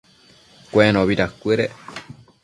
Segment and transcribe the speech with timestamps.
[0.71, 1.73] Cuenobi dacuëdec